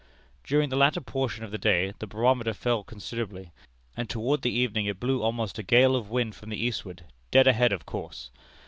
[0.43, 3.51] During the latter portion of the day the barometer fell considerably,
[3.95, 7.45] and toward the evening it blew almost a gale of wind from the eastward, dead
[7.45, 8.31] ahead of course.